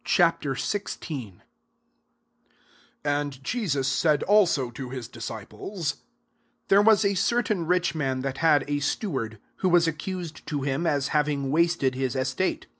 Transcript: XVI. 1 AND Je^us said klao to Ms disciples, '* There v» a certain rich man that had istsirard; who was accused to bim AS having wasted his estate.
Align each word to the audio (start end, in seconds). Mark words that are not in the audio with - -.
XVI. 0.03 1.21
1 1.31 1.41
AND 3.03 3.33
Je^us 3.43 3.85
said 3.85 4.23
klao 4.27 4.73
to 4.73 4.89
Ms 4.89 5.07
disciples, 5.07 5.97
'* 6.29 6.67
There 6.69 6.81
v» 6.81 6.89
a 6.89 7.13
certain 7.13 7.67
rich 7.67 7.93
man 7.93 8.21
that 8.21 8.39
had 8.39 8.65
istsirard; 8.65 9.37
who 9.57 9.69
was 9.69 9.87
accused 9.87 10.47
to 10.47 10.61
bim 10.61 10.87
AS 10.87 11.09
having 11.09 11.51
wasted 11.51 11.93
his 11.93 12.15
estate. 12.15 12.65